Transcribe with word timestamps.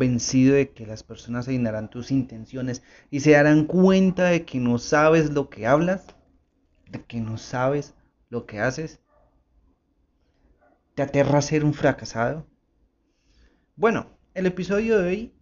convencido 0.00 0.54
de 0.54 0.70
que 0.70 0.86
las 0.86 1.02
personas 1.02 1.46
adivinarán 1.46 1.90
tus 1.90 2.10
intenciones 2.10 2.82
y 3.10 3.20
se 3.20 3.32
darán 3.32 3.66
cuenta 3.66 4.24
de 4.30 4.46
que 4.46 4.58
no 4.58 4.78
sabes 4.78 5.30
lo 5.30 5.50
que 5.50 5.66
hablas, 5.66 6.06
de 6.90 7.04
que 7.04 7.20
no 7.20 7.36
sabes 7.36 7.94
lo 8.30 8.46
que 8.46 8.60
haces. 8.60 9.02
¿Te 10.94 11.02
aterra 11.02 11.42
ser 11.42 11.66
un 11.66 11.74
fracasado? 11.74 12.46
Bueno, 13.76 14.06
el 14.32 14.46
episodio 14.46 14.98
de 14.98 15.06
hoy 15.06 15.34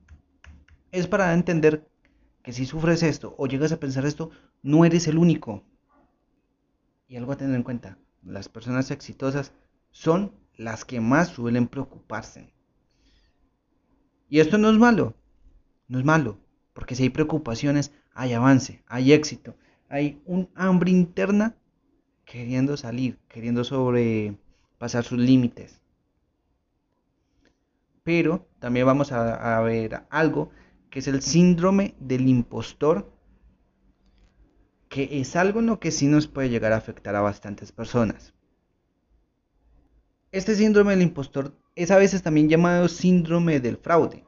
es 0.91 1.07
para 1.07 1.33
entender 1.35 1.89
que 2.43 2.53
si 2.53 2.67
sufres 2.67 3.05
esto 3.05 3.37
o 3.39 3.47
llegas 3.47 3.71
a 3.71 3.79
pensar 3.79 4.07
esto, 4.07 4.33
no 4.63 4.85
eres 4.85 5.07
el 5.07 5.19
único. 5.19 5.63
Y 7.07 7.15
algo 7.15 7.31
a 7.31 7.37
tener 7.37 7.55
en 7.55 7.63
cuenta, 7.63 7.97
las 8.25 8.49
personas 8.49 8.91
exitosas 8.91 9.53
son 9.93 10.33
las 10.57 10.85
que 10.85 11.01
más 11.01 11.29
suelen 11.29 11.69
preocuparse. 11.69 12.58
Y 14.29 14.41
esto 14.41 14.59
no 14.59 14.71
es 14.71 14.79
malo, 14.79 15.15
no 15.89 15.99
es 15.99 16.05
malo, 16.05 16.39
porque 16.75 16.95
si 16.95 17.05
hay 17.05 17.11
preocupaciones, 17.11 17.93
hay 18.13 18.35
avance, 18.35 18.83
hay 18.87 19.13
éxito, 19.13 19.57
hay 19.89 20.21
un 20.27 20.51
hambre 20.55 20.91
interna 20.91 21.57
queriendo 22.25 22.77
salir, 22.77 23.19
queriendo 23.29 23.65
sobrepasar 23.65 25.05
sus 25.05 25.19
límites. 25.19 25.81
Pero 28.03 28.47
también 28.59 28.87
vamos 28.87 29.13
a, 29.13 29.57
a 29.57 29.61
ver 29.63 30.03
algo 30.11 30.51
que 30.91 30.99
es 30.99 31.09
el 31.09 31.23
síndrome 31.23 31.95
del 31.99 32.29
impostor, 32.29 33.11
que 34.89 35.21
es 35.21 35.37
algo 35.37 35.61
en 35.61 35.67
lo 35.67 35.81
que 35.81 35.91
sí 35.91 36.07
nos 36.07 36.27
puede 36.27 36.51
llegar 36.51 36.73
a 36.73 36.77
afectar 36.77 37.15
a 37.17 37.21
bastantes 37.21 37.73
personas. 37.73 38.35
Este 40.33 40.55
síndrome 40.55 40.93
del 40.93 41.03
impostor 41.03 41.57
es 41.75 41.91
a 41.91 41.97
veces 41.97 42.23
también 42.23 42.49
llamado 42.49 42.89
síndrome 42.89 43.61
del 43.61 43.79
fraude. 43.79 44.28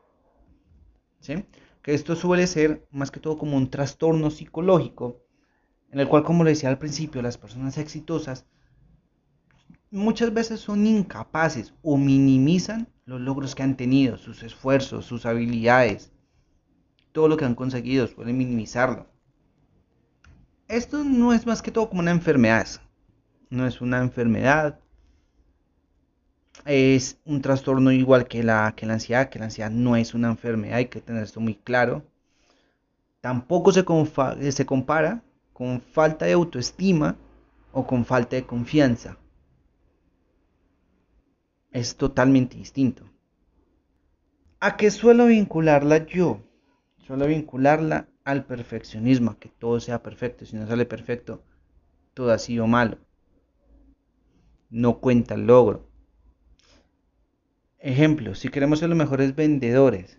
Que 1.82 1.94
esto 1.94 2.16
suele 2.16 2.46
ser 2.46 2.86
más 2.90 3.10
que 3.10 3.20
todo 3.20 3.38
como 3.38 3.56
un 3.56 3.70
trastorno 3.70 4.30
psicológico, 4.30 5.22
en 5.90 6.00
el 6.00 6.08
cual, 6.08 6.22
como 6.22 6.44
le 6.44 6.50
decía 6.50 6.68
al 6.68 6.78
principio, 6.78 7.22
las 7.22 7.38
personas 7.38 7.78
exitosas 7.78 8.46
muchas 9.90 10.32
veces 10.32 10.60
son 10.60 10.86
incapaces 10.86 11.74
o 11.82 11.96
minimizan 11.96 12.88
los 13.04 13.20
logros 13.20 13.54
que 13.54 13.62
han 13.62 13.76
tenido, 13.76 14.16
sus 14.18 14.42
esfuerzos, 14.42 15.04
sus 15.04 15.26
habilidades, 15.26 16.12
todo 17.12 17.28
lo 17.28 17.36
que 17.36 17.44
han 17.44 17.56
conseguido, 17.56 18.06
suelen 18.06 18.38
minimizarlo. 18.38 19.08
Esto 20.68 21.02
no 21.02 21.32
es 21.32 21.46
más 21.46 21.60
que 21.60 21.72
todo 21.72 21.88
como 21.88 22.00
una 22.00 22.12
enfermedad, 22.12 22.68
no 23.48 23.66
es 23.66 23.80
una 23.80 23.98
enfermedad, 23.98 24.78
es 26.66 27.18
un 27.24 27.42
trastorno 27.42 27.92
igual 27.92 28.26
que 28.28 28.42
la, 28.42 28.74
que 28.76 28.86
la 28.86 28.94
ansiedad, 28.94 29.28
que 29.28 29.38
la 29.38 29.46
ansiedad 29.46 29.70
no 29.70 29.96
es 29.96 30.14
una 30.14 30.28
enfermedad, 30.28 30.76
hay 30.76 30.86
que 30.86 31.00
tener 31.00 31.22
esto 31.22 31.40
muy 31.40 31.54
claro. 31.54 32.04
Tampoco 33.20 33.72
se, 33.72 33.84
se 34.52 34.66
compara 34.66 35.22
con 35.52 35.80
falta 35.80 36.26
de 36.26 36.32
autoestima 36.32 37.16
o 37.72 37.86
con 37.86 38.04
falta 38.04 38.36
de 38.36 38.46
confianza. 38.46 39.18
Es 41.70 41.96
totalmente 41.96 42.56
distinto. 42.56 43.04
¿A 44.58 44.76
qué 44.76 44.90
suelo 44.90 45.26
vincularla 45.26 46.06
yo? 46.06 46.40
Suelo 46.98 47.26
vincularla 47.26 48.08
al 48.24 48.44
perfeccionismo, 48.44 49.32
a 49.32 49.38
que 49.38 49.48
todo 49.48 49.80
sea 49.80 50.02
perfecto. 50.02 50.44
Si 50.44 50.56
no 50.56 50.66
sale 50.66 50.84
perfecto, 50.86 51.42
todo 52.14 52.32
ha 52.32 52.38
sido 52.38 52.66
malo. 52.66 52.98
No 54.68 55.00
cuenta 55.00 55.34
el 55.34 55.46
logro. 55.46 55.89
Ejemplo, 57.80 58.34
si 58.34 58.50
queremos 58.50 58.78
ser 58.78 58.90
los 58.90 58.98
mejores 58.98 59.34
vendedores 59.34 60.18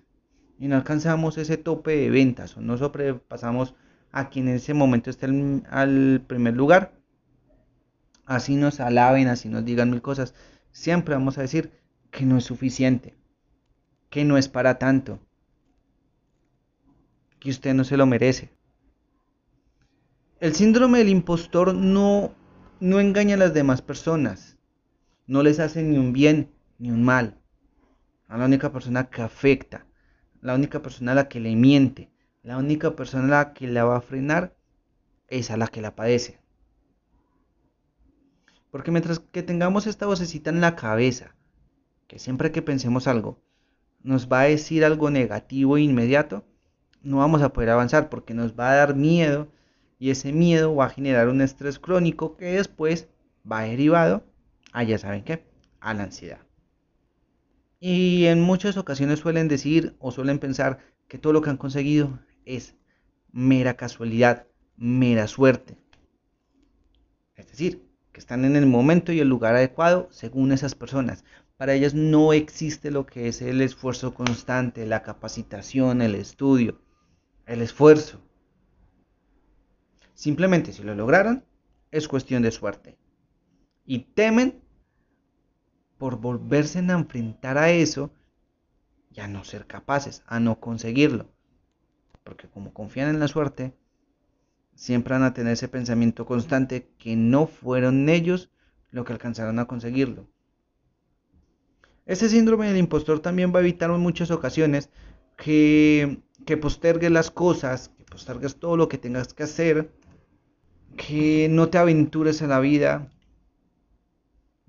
y 0.57 0.67
no 0.67 0.75
alcanzamos 0.75 1.37
ese 1.37 1.57
tope 1.57 1.95
de 1.95 2.09
ventas 2.09 2.57
o 2.57 2.61
no 2.61 2.75
sobrepasamos 2.75 3.75
a 4.11 4.29
quien 4.29 4.47
en 4.47 4.55
ese 4.55 4.73
momento 4.73 5.11
está 5.11 5.27
al 5.69 6.23
primer 6.25 6.55
lugar, 6.55 6.99
así 8.25 8.55
nos 8.55 8.79
alaben, 8.79 9.27
así 9.27 9.47
nos 9.47 9.63
digan 9.63 9.91
mil 9.91 10.01
cosas, 10.01 10.33
siempre 10.71 11.13
vamos 11.13 11.37
a 11.37 11.41
decir 11.41 11.71
que 12.09 12.25
no 12.25 12.39
es 12.39 12.45
suficiente, 12.45 13.15
que 14.09 14.25
no 14.25 14.39
es 14.39 14.49
para 14.49 14.79
tanto, 14.79 15.19
que 17.39 17.51
usted 17.51 17.75
no 17.75 17.83
se 17.83 17.95
lo 17.95 18.07
merece. 18.07 18.49
El 20.39 20.55
síndrome 20.55 20.97
del 20.97 21.09
impostor 21.09 21.75
no, 21.75 22.33
no 22.79 22.99
engaña 22.99 23.35
a 23.35 23.39
las 23.39 23.53
demás 23.53 23.83
personas, 23.83 24.57
no 25.27 25.43
les 25.43 25.59
hace 25.59 25.83
ni 25.83 25.99
un 25.99 26.11
bien 26.11 26.49
ni 26.79 26.89
un 26.89 27.03
mal 27.03 27.40
a 28.31 28.37
la 28.37 28.45
única 28.45 28.71
persona 28.71 29.09
que 29.09 29.21
afecta, 29.21 29.85
la 30.41 30.55
única 30.55 30.81
persona 30.81 31.11
a 31.11 31.15
la 31.15 31.27
que 31.27 31.41
le 31.41 31.53
miente, 31.57 32.09
la 32.43 32.57
única 32.57 32.95
persona 32.95 33.25
a 33.25 33.27
la 33.27 33.53
que 33.53 33.67
la 33.67 33.83
va 33.83 33.97
a 33.97 34.01
frenar 34.01 34.55
es 35.27 35.51
a 35.51 35.57
la 35.57 35.67
que 35.67 35.81
la 35.81 35.97
padece. 35.97 36.39
Porque 38.71 38.89
mientras 38.89 39.19
que 39.19 39.43
tengamos 39.43 39.85
esta 39.85 40.05
vocecita 40.05 40.49
en 40.49 40.61
la 40.61 40.77
cabeza, 40.77 41.35
que 42.07 42.19
siempre 42.19 42.53
que 42.53 42.61
pensemos 42.61 43.05
algo, 43.05 43.43
nos 44.01 44.31
va 44.31 44.39
a 44.39 44.45
decir 44.45 44.85
algo 44.85 45.09
negativo 45.09 45.75
e 45.75 45.81
inmediato, 45.81 46.45
no 47.03 47.17
vamos 47.17 47.41
a 47.41 47.51
poder 47.51 47.71
avanzar 47.71 48.09
porque 48.09 48.33
nos 48.33 48.57
va 48.57 48.71
a 48.71 48.75
dar 48.75 48.95
miedo 48.95 49.51
y 49.99 50.09
ese 50.09 50.31
miedo 50.31 50.73
va 50.73 50.85
a 50.85 50.89
generar 50.89 51.27
un 51.27 51.41
estrés 51.41 51.79
crónico 51.79 52.37
que 52.37 52.45
después 52.45 53.09
va 53.49 53.63
derivado 53.63 54.23
a 54.71 54.83
ya 54.83 54.97
saben 54.97 55.25
qué, 55.25 55.43
a 55.81 55.93
la 55.93 56.03
ansiedad. 56.03 56.39
Y 57.83 58.27
en 58.27 58.41
muchas 58.41 58.77
ocasiones 58.77 59.19
suelen 59.19 59.47
decir 59.47 59.95
o 59.97 60.11
suelen 60.11 60.37
pensar 60.37 60.77
que 61.07 61.17
todo 61.17 61.33
lo 61.33 61.41
que 61.41 61.49
han 61.49 61.57
conseguido 61.57 62.19
es 62.45 62.75
mera 63.31 63.75
casualidad, 63.75 64.45
mera 64.77 65.27
suerte. 65.27 65.75
Es 67.35 67.47
decir, 67.47 67.81
que 68.11 68.19
están 68.19 68.45
en 68.45 68.55
el 68.55 68.67
momento 68.67 69.11
y 69.11 69.19
el 69.19 69.29
lugar 69.29 69.55
adecuado 69.55 70.09
según 70.11 70.51
esas 70.51 70.75
personas. 70.75 71.23
Para 71.57 71.73
ellas 71.73 71.95
no 71.95 72.33
existe 72.33 72.91
lo 72.91 73.07
que 73.07 73.27
es 73.27 73.41
el 73.41 73.61
esfuerzo 73.61 74.13
constante, 74.13 74.85
la 74.85 75.01
capacitación, 75.01 76.03
el 76.03 76.13
estudio, 76.13 76.79
el 77.47 77.63
esfuerzo. 77.63 78.21
Simplemente 80.13 80.71
si 80.71 80.83
lo 80.83 80.93
lograron, 80.93 81.45
es 81.89 82.07
cuestión 82.07 82.43
de 82.43 82.51
suerte. 82.51 82.99
Y 83.87 83.99
temen 84.13 84.61
por 86.01 86.17
volverse 86.17 86.79
a 86.79 86.93
enfrentar 86.93 87.59
a 87.59 87.69
eso 87.69 88.11
y 89.11 89.19
a 89.19 89.27
no 89.27 89.43
ser 89.43 89.67
capaces, 89.67 90.23
a 90.25 90.39
no 90.39 90.59
conseguirlo. 90.59 91.29
Porque 92.23 92.47
como 92.47 92.73
confían 92.73 93.09
en 93.09 93.19
la 93.19 93.27
suerte, 93.27 93.75
siempre 94.73 95.13
van 95.13 95.21
a 95.21 95.35
tener 95.35 95.53
ese 95.53 95.67
pensamiento 95.67 96.25
constante 96.25 96.89
que 96.97 97.15
no 97.15 97.45
fueron 97.45 98.09
ellos 98.09 98.49
lo 98.89 99.05
que 99.05 99.13
alcanzaron 99.13 99.59
a 99.59 99.65
conseguirlo. 99.65 100.25
Ese 102.07 102.29
síndrome 102.29 102.65
del 102.65 102.77
impostor 102.77 103.19
también 103.19 103.53
va 103.53 103.59
a 103.59 103.61
evitar 103.61 103.91
en 103.91 103.99
muchas 103.99 104.31
ocasiones 104.31 104.89
que, 105.37 106.23
que 106.47 106.57
postergues 106.57 107.11
las 107.11 107.29
cosas, 107.29 107.89
que 107.89 108.05
postergues 108.05 108.55
todo 108.55 108.75
lo 108.75 108.87
que 108.87 108.97
tengas 108.97 109.35
que 109.35 109.43
hacer, 109.43 109.91
que 110.97 111.47
no 111.47 111.69
te 111.69 111.77
aventures 111.77 112.41
en 112.41 112.49
la 112.49 112.59
vida, 112.59 113.07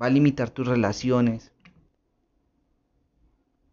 va 0.03 0.07
a 0.07 0.11
limitar 0.11 0.51
tus 0.51 0.67
relaciones. 0.67 1.53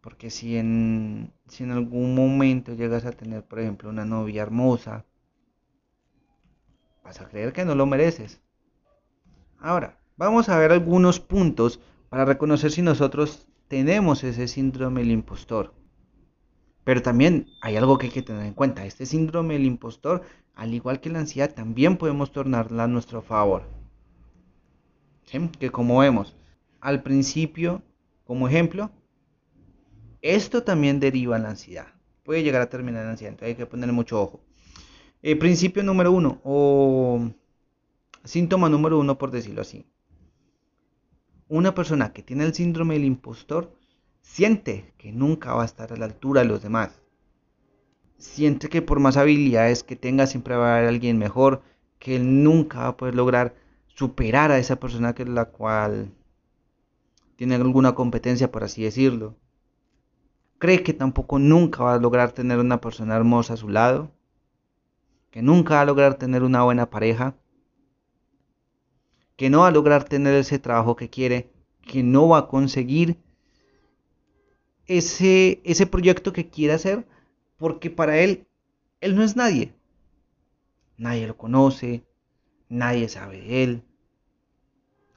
Porque 0.00 0.30
si 0.30 0.56
en, 0.56 1.32
si 1.48 1.64
en 1.64 1.72
algún 1.72 2.14
momento 2.14 2.74
llegas 2.74 3.04
a 3.04 3.12
tener, 3.12 3.44
por 3.44 3.58
ejemplo, 3.58 3.90
una 3.90 4.04
novia 4.04 4.42
hermosa, 4.42 5.04
vas 7.02 7.20
a 7.20 7.28
creer 7.28 7.52
que 7.52 7.64
no 7.64 7.74
lo 7.74 7.84
mereces. 7.84 8.40
Ahora, 9.58 9.98
vamos 10.16 10.48
a 10.48 10.56
ver 10.56 10.72
algunos 10.72 11.18
puntos 11.20 11.80
para 12.08 12.24
reconocer 12.24 12.70
si 12.70 12.80
nosotros 12.80 13.48
tenemos 13.68 14.22
ese 14.24 14.46
síndrome 14.46 15.00
del 15.00 15.10
impostor. 15.10 15.74
Pero 16.84 17.02
también 17.02 17.48
hay 17.60 17.76
algo 17.76 17.98
que 17.98 18.06
hay 18.06 18.12
que 18.12 18.22
tener 18.22 18.46
en 18.46 18.54
cuenta. 18.54 18.86
Este 18.86 19.04
síndrome 19.04 19.54
del 19.54 19.66
impostor, 19.66 20.22
al 20.54 20.72
igual 20.72 21.00
que 21.00 21.10
la 21.10 21.18
ansiedad, 21.18 21.52
también 21.52 21.98
podemos 21.98 22.32
tornarla 22.32 22.84
a 22.84 22.88
nuestro 22.88 23.20
favor 23.20 23.79
que 25.58 25.70
como 25.70 25.98
vemos 25.98 26.34
al 26.80 27.02
principio, 27.02 27.82
como 28.24 28.48
ejemplo, 28.48 28.90
esto 30.22 30.62
también 30.62 30.98
deriva 30.98 31.36
en 31.36 31.44
la 31.44 31.50
ansiedad. 31.50 31.86
Puede 32.24 32.42
llegar 32.42 32.62
a 32.62 32.68
terminar 32.68 33.04
en 33.04 33.10
ansiedad, 33.10 33.32
entonces 33.32 33.48
hay 33.48 33.56
que 33.56 33.66
poner 33.66 33.92
mucho 33.92 34.20
ojo. 34.20 34.40
El 35.22 35.38
principio 35.38 35.82
número 35.82 36.12
uno, 36.12 36.40
o 36.42 37.30
síntoma 38.24 38.68
número 38.68 38.98
uno, 38.98 39.18
por 39.18 39.30
decirlo 39.30 39.62
así. 39.62 39.86
Una 41.48 41.74
persona 41.74 42.12
que 42.12 42.22
tiene 42.22 42.44
el 42.44 42.54
síndrome 42.54 42.94
del 42.94 43.04
impostor 43.04 43.76
siente 44.22 44.94
que 44.98 45.12
nunca 45.12 45.54
va 45.54 45.62
a 45.62 45.66
estar 45.66 45.92
a 45.92 45.96
la 45.96 46.06
altura 46.06 46.42
de 46.42 46.48
los 46.48 46.62
demás. 46.62 47.00
Siente 48.18 48.68
que 48.68 48.82
por 48.82 49.00
más 49.00 49.16
habilidades 49.16 49.82
que 49.82 49.96
tenga 49.96 50.26
siempre 50.26 50.56
va 50.56 50.74
a 50.74 50.76
haber 50.76 50.88
alguien 50.88 51.18
mejor, 51.18 51.62
que 51.98 52.16
él 52.16 52.42
nunca 52.42 52.80
va 52.80 52.88
a 52.88 52.96
poder 52.96 53.14
lograr 53.14 53.54
superar 54.00 54.50
a 54.50 54.58
esa 54.58 54.76
persona 54.76 55.14
que 55.14 55.26
la 55.26 55.44
cual 55.44 56.10
tiene 57.36 57.56
alguna 57.56 57.94
competencia, 57.94 58.50
por 58.50 58.64
así 58.64 58.82
decirlo. 58.82 59.36
cree 60.58 60.82
que 60.82 60.94
tampoco 60.94 61.38
nunca 61.38 61.84
va 61.84 61.94
a 61.94 61.98
lograr 61.98 62.32
tener 62.32 62.58
una 62.60 62.80
persona 62.80 63.14
hermosa 63.14 63.54
a 63.54 63.56
su 63.58 63.68
lado, 63.68 64.10
que 65.30 65.42
nunca 65.42 65.74
va 65.74 65.80
a 65.82 65.84
lograr 65.84 66.14
tener 66.14 66.42
una 66.44 66.62
buena 66.64 66.88
pareja, 66.88 67.36
que 69.36 69.50
no 69.50 69.60
va 69.60 69.68
a 69.68 69.70
lograr 69.78 70.04
tener 70.04 70.34
ese 70.34 70.58
trabajo 70.58 70.96
que 70.96 71.10
quiere, 71.10 71.50
que 71.82 72.02
no 72.02 72.26
va 72.28 72.38
a 72.38 72.48
conseguir 72.48 73.18
ese, 74.86 75.60
ese 75.64 75.86
proyecto 75.86 76.32
que 76.32 76.48
quiere 76.48 76.72
hacer, 76.72 77.06
porque 77.58 77.90
para 77.90 78.16
él, 78.18 78.46
él 79.02 79.14
no 79.14 79.22
es 79.22 79.36
nadie. 79.36 79.74
Nadie 80.96 81.26
lo 81.26 81.36
conoce, 81.36 82.02
nadie 82.70 83.06
sabe 83.10 83.42
de 83.42 83.62
él, 83.64 83.84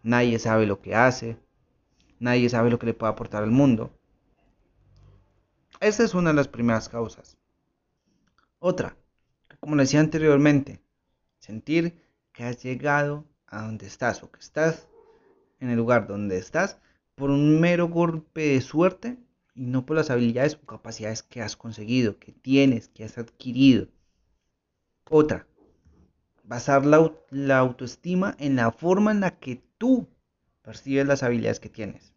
nadie 0.03 0.37
sabe 0.37 0.67
lo 0.67 0.81
que 0.81 0.93
hace, 0.93 1.37
nadie 2.19 2.49
sabe 2.49 2.69
lo 2.69 2.77
que 2.77 2.85
le 2.85 2.93
puede 2.93 3.11
aportar 3.11 3.43
al 3.43 3.51
mundo. 3.51 3.97
Esa 5.79 6.03
es 6.03 6.13
una 6.13 6.29
de 6.29 6.35
las 6.35 6.47
primeras 6.47 6.87
causas. 6.87 7.37
Otra, 8.59 8.95
como 9.59 9.75
decía 9.75 9.99
anteriormente, 9.99 10.81
sentir 11.39 12.01
que 12.31 12.43
has 12.43 12.61
llegado 12.63 13.25
a 13.47 13.63
donde 13.63 13.87
estás 13.87 14.23
o 14.23 14.31
que 14.31 14.39
estás 14.39 14.87
en 15.59 15.69
el 15.69 15.77
lugar 15.77 16.07
donde 16.07 16.37
estás 16.37 16.77
por 17.15 17.29
un 17.29 17.59
mero 17.59 17.87
golpe 17.87 18.41
de 18.41 18.61
suerte 18.61 19.17
y 19.55 19.65
no 19.65 19.85
por 19.85 19.97
las 19.97 20.09
habilidades 20.09 20.55
o 20.55 20.65
capacidades 20.65 21.23
que 21.23 21.41
has 21.41 21.55
conseguido, 21.55 22.17
que 22.17 22.31
tienes, 22.31 22.87
que 22.87 23.03
has 23.03 23.17
adquirido. 23.17 23.87
Otra, 25.09 25.45
basar 26.43 26.85
la, 26.85 27.11
la 27.29 27.59
autoestima 27.59 28.35
en 28.39 28.55
la 28.55 28.71
forma 28.71 29.11
en 29.11 29.19
la 29.19 29.37
que 29.37 29.63
tú 29.77 30.09
percibes 30.61 31.05
las 31.05 31.23
habilidades 31.23 31.59
que 31.59 31.69
tienes. 31.69 32.13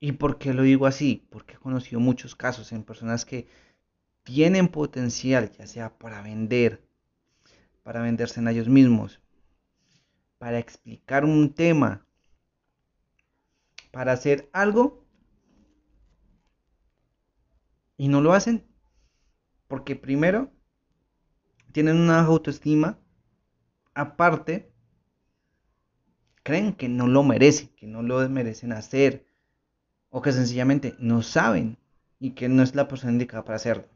¿Y 0.00 0.12
por 0.12 0.38
qué 0.38 0.54
lo 0.54 0.62
digo 0.62 0.86
así? 0.86 1.26
Porque 1.30 1.54
he 1.54 1.58
conocido 1.58 2.00
muchos 2.00 2.36
casos 2.36 2.72
en 2.72 2.84
personas 2.84 3.24
que 3.24 3.48
tienen 4.22 4.68
potencial, 4.68 5.50
ya 5.50 5.66
sea 5.66 5.98
para 5.98 6.22
vender, 6.22 6.86
para 7.82 8.02
venderse 8.02 8.40
en 8.40 8.48
ellos 8.48 8.68
mismos, 8.68 9.20
para 10.38 10.58
explicar 10.58 11.24
un 11.24 11.52
tema, 11.52 12.06
para 13.90 14.12
hacer 14.12 14.48
algo, 14.52 15.04
y 17.96 18.08
no 18.08 18.20
lo 18.20 18.32
hacen 18.32 18.64
porque 19.66 19.96
primero 19.96 20.50
tienen 21.72 21.96
una 21.96 22.20
autoestima 22.20 22.98
aparte, 23.94 24.72
creen 26.48 26.72
que 26.72 26.88
no 26.88 27.06
lo 27.06 27.22
merecen, 27.22 27.68
que 27.76 27.86
no 27.86 28.00
lo 28.00 28.26
merecen 28.30 28.72
hacer, 28.72 29.26
o 30.08 30.22
que 30.22 30.32
sencillamente 30.32 30.94
no 30.98 31.20
saben 31.20 31.76
y 32.18 32.30
que 32.30 32.48
no 32.48 32.62
es 32.62 32.74
la 32.74 32.88
persona 32.88 33.12
indicada 33.12 33.44
para 33.44 33.56
hacerlo. 33.56 33.86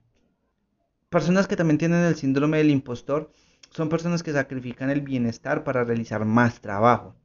Personas 1.08 1.49
que 1.49 1.56
también 1.56 1.78
tienen 1.78 2.04
el 2.04 2.14
síndrome 2.14 2.58
del 2.58 2.69
impostor 2.69 3.32
son 3.70 3.88
personas 3.88 4.22
que 4.22 4.34
sacrifican 4.34 4.90
el 4.90 5.00
bienestar 5.00 5.64
para 5.64 5.82
realizar 5.82 6.26
más 6.26 6.60
trabajo, 6.60 7.16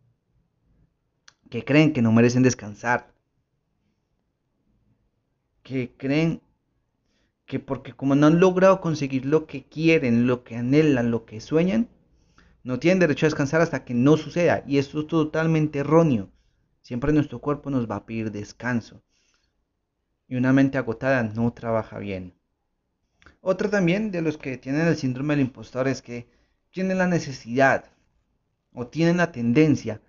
que 1.49 1.65
creen 1.65 1.91
que 1.91 2.01
no 2.01 2.13
merecen 2.13 2.43
descansar, 2.43 3.13
que 5.61 5.93
creen 5.97 6.41
que 7.45 7.59
porque 7.59 7.91
como 7.91 8.15
no 8.15 8.27
han 8.27 8.39
logrado 8.39 8.79
conseguir 8.79 9.25
lo 9.25 9.45
que 9.45 9.65
quieren, 9.65 10.25
lo 10.25 10.45
que 10.45 10.55
anhelan, 10.55 11.11
lo 11.11 11.25
que 11.25 11.41
sueñan, 11.41 11.89
no 12.67 12.79
tienen 12.79 12.99
derecho 12.99 13.25
a 13.25 13.29
descansar 13.29 13.61
hasta 13.61 13.85
que 13.85 13.93
no 13.93 14.17
suceda. 14.17 14.61
Y 14.67 14.77
esto 14.77 14.99
es 14.99 15.07
totalmente 15.07 15.79
erróneo. 15.79 16.29
Siempre 16.81 17.13
nuestro 17.13 17.39
cuerpo 17.39 17.69
nos 17.69 17.89
va 17.89 17.95
a 17.95 18.05
pedir 18.05 18.29
descanso. 18.29 19.01
Y 20.27 20.35
una 20.35 20.51
mente 20.51 20.77
agotada 20.77 21.23
no 21.23 21.53
trabaja 21.53 21.97
bien. 21.97 22.33
Otro 23.39 23.69
también 23.69 24.11
de 24.11 24.21
los 24.21 24.37
que 24.37 24.57
tienen 24.57 24.85
el 24.85 24.97
síndrome 24.97 25.35
del 25.35 25.45
impostor 25.45 25.87
es 25.87 26.01
que 26.01 26.27
tienen 26.69 26.97
la 26.97 27.07
necesidad 27.07 27.85
o 28.73 28.85
tienen 28.87 29.15
la 29.15 29.31
tendencia 29.31 30.01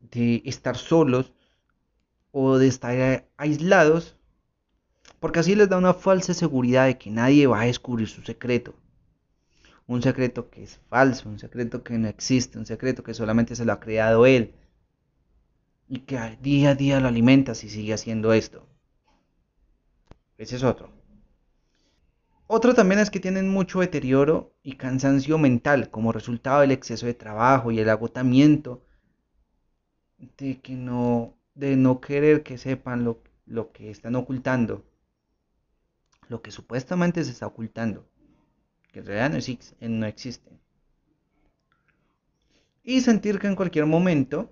de 0.00 0.42
estar 0.44 0.76
solos 0.76 1.32
o 2.32 2.58
de 2.58 2.66
estar 2.66 3.28
aislados 3.36 4.16
porque 5.20 5.38
así 5.38 5.54
les 5.54 5.68
da 5.68 5.78
una 5.78 5.94
falsa 5.94 6.34
seguridad 6.34 6.86
de 6.86 6.98
que 6.98 7.10
nadie 7.10 7.46
va 7.46 7.60
a 7.60 7.66
descubrir 7.66 8.08
su 8.08 8.22
secreto. 8.22 8.74
Un 9.90 10.02
secreto 10.02 10.50
que 10.50 10.62
es 10.62 10.78
falso, 10.88 11.28
un 11.28 11.40
secreto 11.40 11.82
que 11.82 11.98
no 11.98 12.06
existe, 12.06 12.58
un 12.58 12.64
secreto 12.64 13.02
que 13.02 13.12
solamente 13.12 13.56
se 13.56 13.64
lo 13.64 13.72
ha 13.72 13.80
creado 13.80 14.24
él 14.24 14.54
y 15.88 15.98
que 16.06 16.16
día 16.40 16.70
a 16.70 16.74
día 16.76 17.00
lo 17.00 17.08
alimentas 17.08 17.64
y 17.64 17.68
sigue 17.68 17.92
haciendo 17.92 18.32
esto. 18.32 18.68
Ese 20.38 20.54
es 20.54 20.62
otro. 20.62 20.92
Otro 22.46 22.72
también 22.72 23.00
es 23.00 23.10
que 23.10 23.18
tienen 23.18 23.48
mucho 23.48 23.80
deterioro 23.80 24.54
y 24.62 24.76
cansancio 24.76 25.38
mental 25.38 25.90
como 25.90 26.12
resultado 26.12 26.60
del 26.60 26.70
exceso 26.70 27.06
de 27.06 27.14
trabajo 27.14 27.72
y 27.72 27.80
el 27.80 27.90
agotamiento 27.90 28.84
de 30.38 30.60
que 30.60 30.76
no 30.76 31.34
de 31.56 31.74
no 31.74 32.00
querer 32.00 32.44
que 32.44 32.58
sepan 32.58 33.02
lo, 33.02 33.24
lo 33.44 33.72
que 33.72 33.90
están 33.90 34.14
ocultando, 34.14 34.84
lo 36.28 36.42
que 36.42 36.52
supuestamente 36.52 37.24
se 37.24 37.32
está 37.32 37.48
ocultando, 37.48 38.06
que 38.92 39.00
en 39.00 39.06
realidad 39.06 39.30
no, 39.30 39.88
no 39.88 40.06
existe. 40.06 40.50
Y 42.82 43.00
sentir 43.00 43.38
que 43.38 43.46
en 43.46 43.56
cualquier 43.56 43.86
momento 43.86 44.50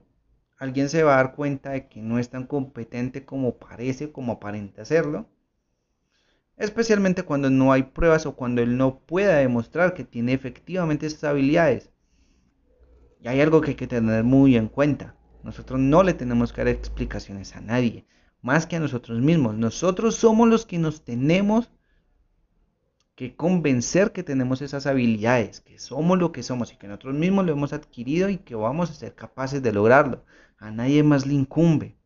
alguien 0.59 0.89
se 0.89 1.03
va 1.03 1.15
a 1.15 1.17
dar 1.23 1.35
cuenta 1.35 1.71
de 1.71 1.89
que 1.89 2.03
no 2.03 2.19
es 2.19 2.29
tan 2.29 2.47
competente 2.47 3.25
como 3.25 3.59
parece, 3.59 4.13
como 4.13 4.33
aparenta 4.33 4.83
hacerlo. 4.83 5.29
Especialmente 6.57 7.23
cuando 7.23 7.51
no 7.51 7.73
hay 7.73 7.85
pruebas 7.85 8.27
o 8.27 8.35
cuando 8.35 8.63
él 8.63 8.77
no 8.77 8.99
pueda 9.01 9.37
demostrar 9.37 9.95
que 9.95 10.05
tiene 10.05 10.33
efectivamente 10.33 11.07
esas 11.07 11.25
habilidades. 11.25 11.91
Y 13.21 13.29
hay 13.29 13.41
algo 13.41 13.61
que 13.61 13.71
hay 13.71 13.77
que 13.77 13.87
tener 13.87 14.25
muy 14.25 14.57
en 14.57 14.69
cuenta. 14.69 15.15
Nosotros 15.43 15.79
no 15.79 16.03
le 16.03 16.15
tenemos 16.15 16.53
que 16.53 16.63
dar 16.63 16.69
explicaciones 16.69 17.55
a 17.55 17.61
nadie, 17.61 18.07
más 18.43 18.67
que 18.67 18.77
a 18.77 18.81
nosotros 18.81 19.21
mismos. 19.21 19.55
Nosotros 19.57 20.17
somos 20.17 20.49
los 20.49 20.67
que 20.67 20.79
nos 20.79 21.05
tenemos 21.05 21.71
que 23.19 23.35
convencer 23.35 24.13
que 24.13 24.23
tenemos 24.23 24.63
esas 24.63 24.87
habilidades, 24.87 25.61
que 25.61 25.81
somos 25.81 26.21
lo 26.21 26.31
que 26.31 26.45
somos 26.45 26.73
y 26.73 26.77
que 26.77 26.87
nosotros 26.87 27.17
mismos 27.17 27.45
lo 27.45 27.51
hemos 27.51 27.73
adquirido 27.73 28.29
y 28.29 28.39
que 28.39 28.55
vamos 28.55 28.93
a 28.93 28.95
ser 28.95 29.17
capaces 29.17 29.61
de 29.61 29.73
lograrlo. 29.73 30.25
A 30.57 30.71
nadie 30.71 31.03
más 31.03 31.27
le 31.27 31.35
incumbe. 31.35 31.97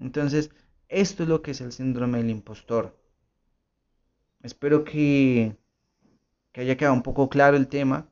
Entonces, 0.00 0.52
esto 0.88 1.24
es 1.24 1.28
lo 1.28 1.42
que 1.42 1.50
es 1.50 1.60
el 1.60 1.70
síndrome 1.70 2.16
del 2.16 2.30
impostor. 2.30 2.98
Espero 4.42 4.84
que, 4.84 5.54
que 6.50 6.62
haya 6.62 6.78
quedado 6.78 6.94
un 6.94 7.02
poco 7.02 7.28
claro 7.28 7.58
el 7.58 7.68
tema, 7.68 8.08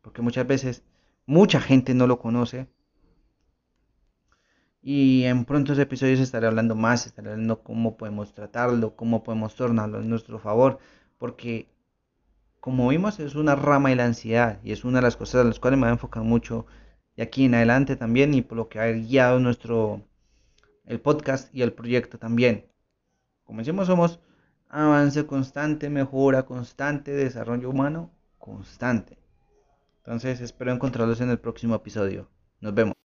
porque 0.00 0.22
muchas 0.22 0.46
veces 0.46 0.84
mucha 1.26 1.60
gente 1.60 1.92
no 1.92 2.06
lo 2.06 2.20
conoce 2.20 2.68
y 4.82 5.24
en 5.24 5.44
prontos 5.44 5.78
episodios 5.78 6.20
estaré 6.20 6.46
hablando 6.46 6.74
más, 6.74 7.06
estaré 7.06 7.30
hablando 7.30 7.62
cómo 7.62 7.96
podemos 7.96 8.34
tratarlo, 8.34 8.96
cómo 8.96 9.22
podemos 9.22 9.54
tornarlo 9.54 10.00
en 10.00 10.08
nuestro 10.08 10.38
favor, 10.38 10.78
porque 11.18 11.68
como 12.60 12.88
vimos 12.88 13.20
es 13.20 13.34
una 13.34 13.56
rama 13.56 13.90
de 13.90 13.96
la 13.96 14.06
ansiedad 14.06 14.60
y 14.62 14.72
es 14.72 14.84
una 14.84 14.98
de 14.98 15.02
las 15.02 15.16
cosas 15.16 15.42
a 15.42 15.44
las 15.44 15.60
cuales 15.60 15.78
me 15.78 15.84
voy 15.84 15.90
a 15.90 15.92
enfocar 15.92 16.22
mucho 16.22 16.66
de 17.16 17.22
aquí 17.22 17.44
en 17.44 17.54
adelante 17.54 17.96
también 17.96 18.34
y 18.34 18.42
por 18.42 18.56
lo 18.56 18.68
que 18.68 18.80
ha 18.80 18.90
guiado 18.92 19.40
nuestro 19.40 20.02
el 20.86 21.00
podcast 21.00 21.54
y 21.54 21.62
el 21.62 21.72
proyecto 21.72 22.18
también. 22.18 22.66
Como 23.44 23.60
decimos, 23.60 23.86
somos 23.86 24.20
avance 24.68 25.26
constante, 25.26 25.90
mejora 25.90 26.44
constante, 26.44 27.12
desarrollo 27.12 27.70
humano 27.70 28.10
constante. 28.38 29.18
Entonces 29.98 30.40
espero 30.40 30.72
encontrarlos 30.72 31.20
en 31.20 31.30
el 31.30 31.38
próximo 31.38 31.74
episodio. 31.74 32.30
Nos 32.60 32.74
vemos. 32.74 32.94